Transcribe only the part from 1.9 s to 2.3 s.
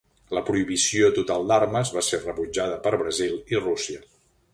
va ser